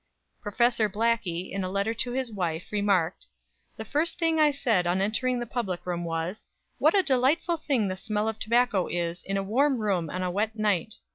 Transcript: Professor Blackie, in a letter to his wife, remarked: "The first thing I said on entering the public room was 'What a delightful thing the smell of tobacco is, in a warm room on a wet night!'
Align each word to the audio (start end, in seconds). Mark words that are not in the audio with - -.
Professor 0.41 0.89
Blackie, 0.89 1.51
in 1.51 1.63
a 1.63 1.69
letter 1.69 1.93
to 1.93 2.11
his 2.11 2.31
wife, 2.31 2.63
remarked: 2.71 3.27
"The 3.77 3.85
first 3.85 4.17
thing 4.17 4.39
I 4.39 4.49
said 4.49 4.87
on 4.87 4.99
entering 4.99 5.39
the 5.39 5.45
public 5.45 5.85
room 5.85 6.03
was 6.05 6.47
'What 6.79 6.95
a 6.97 7.03
delightful 7.03 7.57
thing 7.57 7.87
the 7.87 7.95
smell 7.95 8.27
of 8.27 8.39
tobacco 8.39 8.87
is, 8.87 9.21
in 9.21 9.37
a 9.37 9.43
warm 9.43 9.77
room 9.77 10.09
on 10.09 10.23
a 10.23 10.31
wet 10.31 10.55
night!' 10.57 10.95